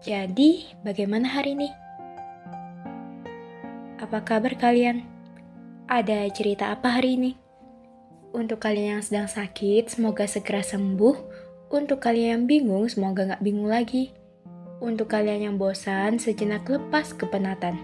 [0.00, 1.68] Jadi, bagaimana hari ini?
[4.00, 5.04] Apa kabar kalian?
[5.92, 7.36] Ada cerita apa hari ini?
[8.32, 11.16] Untuk kalian yang sedang sakit, semoga segera sembuh.
[11.68, 14.16] Untuk kalian yang bingung, semoga nggak bingung lagi.
[14.80, 17.76] Untuk kalian yang bosan, sejenak lepas kepenatan.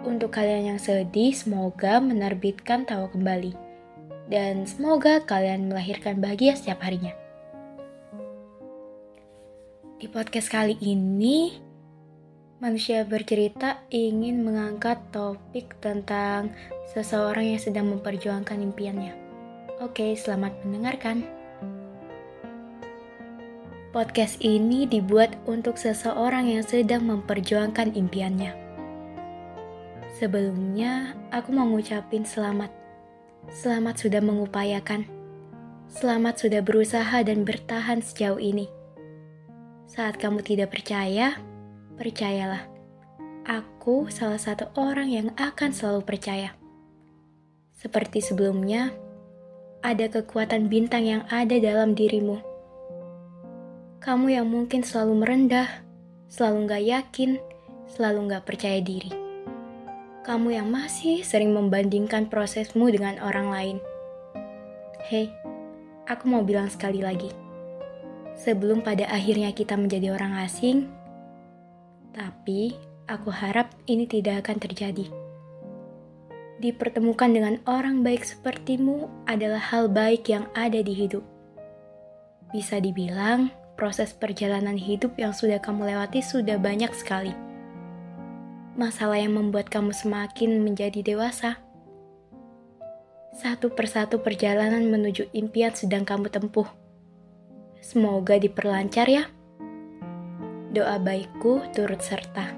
[0.00, 3.52] Untuk kalian yang sedih, semoga menerbitkan tawa kembali.
[4.32, 7.12] Dan semoga kalian melahirkan bahagia setiap harinya.
[10.00, 11.60] Di podcast kali ini,
[12.56, 16.56] manusia bercerita ingin mengangkat topik tentang
[16.96, 19.12] seseorang yang sedang memperjuangkan impiannya.
[19.84, 21.20] Oke, selamat mendengarkan.
[23.92, 28.56] Podcast ini dibuat untuk seseorang yang sedang memperjuangkan impiannya.
[30.16, 32.72] Sebelumnya, aku mau ngucapin selamat.
[33.52, 35.04] Selamat sudah mengupayakan.
[35.92, 38.79] Selamat sudah berusaha dan bertahan sejauh ini
[39.90, 41.34] saat kamu tidak percaya,
[41.98, 42.62] percayalah.
[43.42, 46.54] Aku salah satu orang yang akan selalu percaya.
[47.74, 48.94] Seperti sebelumnya,
[49.82, 52.38] ada kekuatan bintang yang ada dalam dirimu.
[53.98, 55.82] Kamu yang mungkin selalu merendah,
[56.30, 57.30] selalu gak yakin,
[57.90, 59.10] selalu gak percaya diri.
[60.22, 63.76] Kamu yang masih sering membandingkan prosesmu dengan orang lain.
[65.10, 65.34] Hei,
[66.06, 67.49] aku mau bilang sekali lagi
[68.38, 70.88] sebelum pada akhirnya kita menjadi orang asing.
[72.16, 72.74] Tapi
[73.06, 75.06] aku harap ini tidak akan terjadi.
[76.60, 81.24] Dipertemukan dengan orang baik sepertimu adalah hal baik yang ada di hidup.
[82.52, 83.48] Bisa dibilang,
[83.80, 87.32] proses perjalanan hidup yang sudah kamu lewati sudah banyak sekali.
[88.76, 91.64] Masalah yang membuat kamu semakin menjadi dewasa.
[93.32, 96.68] Satu persatu perjalanan menuju impian sedang kamu tempuh
[97.90, 99.26] Semoga diperlancar ya.
[100.70, 102.54] Doa baikku turut serta.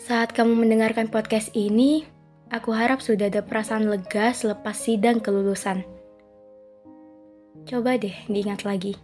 [0.00, 2.08] Saat kamu mendengarkan podcast ini,
[2.48, 5.84] aku harap sudah ada perasaan lega selepas sidang kelulusan.
[7.68, 8.96] Coba deh diingat lagi.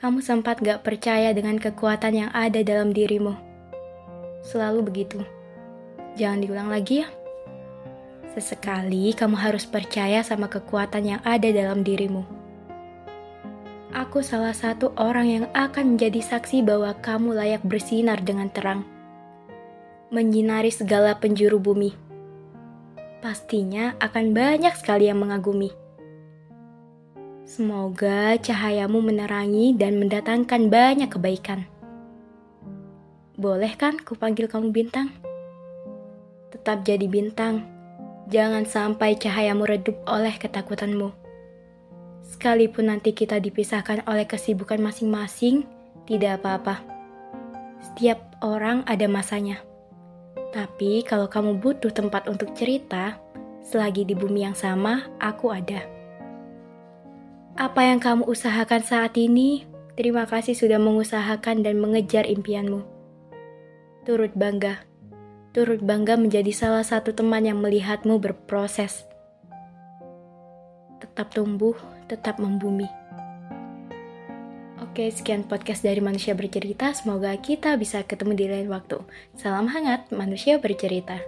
[0.00, 3.36] Kamu sempat gak percaya dengan kekuatan yang ada dalam dirimu.
[4.40, 5.20] Selalu begitu.
[6.16, 7.12] Jangan diulang lagi ya.
[8.32, 12.37] Sesekali kamu harus percaya sama kekuatan yang ada dalam dirimu.
[13.96, 18.84] Aku salah satu orang yang akan menjadi saksi bahwa kamu layak bersinar dengan terang,
[20.12, 21.96] menyinari segala penjuru bumi.
[23.24, 25.72] Pastinya akan banyak sekali yang mengagumi.
[27.48, 31.64] Semoga cahayamu menerangi dan mendatangkan banyak kebaikan.
[33.40, 35.08] Boleh kan kupanggil kamu bintang?
[36.52, 37.78] Tetap jadi bintang
[38.28, 41.27] Jangan sampai cahayamu redup oleh ketakutanmu.
[42.28, 45.64] Sekalipun nanti kita dipisahkan oleh kesibukan masing-masing,
[46.04, 46.84] tidak apa-apa.
[47.80, 49.64] Setiap orang ada masanya.
[50.52, 53.16] Tapi kalau kamu butuh tempat untuk cerita,
[53.64, 55.88] selagi di bumi yang sama, aku ada.
[57.56, 59.64] Apa yang kamu usahakan saat ini,
[59.96, 62.84] terima kasih sudah mengusahakan dan mengejar impianmu.
[64.04, 64.88] Turut bangga
[65.58, 69.07] turut bangga menjadi salah satu teman yang melihatmu berproses.
[71.18, 71.74] Tetap tumbuh,
[72.06, 72.86] tetap membumi.
[74.78, 76.94] Oke, sekian podcast dari Manusia Bercerita.
[76.94, 79.02] Semoga kita bisa ketemu di lain waktu.
[79.34, 81.18] Salam hangat, Manusia Bercerita.